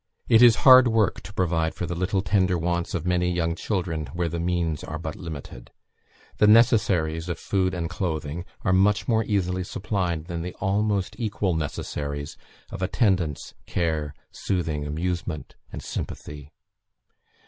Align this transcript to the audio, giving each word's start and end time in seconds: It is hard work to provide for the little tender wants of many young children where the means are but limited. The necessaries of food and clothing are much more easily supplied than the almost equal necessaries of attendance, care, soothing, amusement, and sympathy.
It 0.27 0.41
is 0.41 0.55
hard 0.65 0.87
work 0.87 1.21
to 1.21 1.31
provide 1.33 1.75
for 1.75 1.85
the 1.85 1.93
little 1.93 2.23
tender 2.23 2.57
wants 2.57 2.95
of 2.95 3.05
many 3.05 3.31
young 3.31 3.53
children 3.53 4.07
where 4.15 4.29
the 4.29 4.39
means 4.39 4.83
are 4.83 4.97
but 4.97 5.15
limited. 5.15 5.69
The 6.37 6.47
necessaries 6.47 7.29
of 7.29 7.37
food 7.37 7.75
and 7.75 7.87
clothing 7.87 8.45
are 8.63 8.73
much 8.73 9.07
more 9.07 9.23
easily 9.23 9.63
supplied 9.63 10.25
than 10.25 10.41
the 10.41 10.55
almost 10.55 11.15
equal 11.19 11.53
necessaries 11.53 12.35
of 12.71 12.81
attendance, 12.81 13.53
care, 13.67 14.15
soothing, 14.31 14.87
amusement, 14.87 15.53
and 15.71 15.83
sympathy. 15.83 16.51